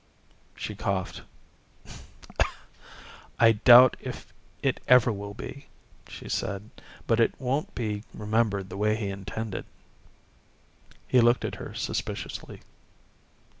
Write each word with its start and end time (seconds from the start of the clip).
She 0.55 0.73
coughed. 0.73 1.21
"I 3.39 3.51
doubt 3.51 3.95
if 3.99 4.33
it 4.63 4.79
ever 4.87 5.13
will 5.13 5.35
be," 5.35 5.67
she 6.07 6.27
said, 6.27 6.71
"but 7.05 7.19
it 7.19 7.39
won't 7.39 7.75
be 7.75 8.01
remembered 8.11 8.69
the 8.69 8.77
way 8.77 8.95
he 8.95 9.09
intended." 9.09 9.65
He 11.07 11.21
looked 11.21 11.45
at 11.45 11.53
her 11.61 11.75
suspiciously. 11.75 12.61